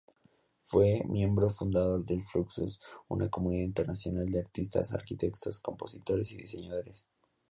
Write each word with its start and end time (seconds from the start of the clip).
Fue 0.63 1.03
miembro 1.07 1.51
fundador 1.51 2.03
de 2.07 2.19
Fluxus, 2.21 2.81
una 3.07 3.29
comunidad 3.29 3.65
internacional 3.65 4.25
de 4.25 4.39
artistas, 4.39 4.95
arquitectos, 4.95 5.59
compositores 5.59 6.31
y 6.31 6.37
diseñadores. 6.37 7.07